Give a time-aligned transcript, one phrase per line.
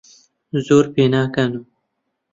[0.65, 1.65] زۆر پێناکەنم.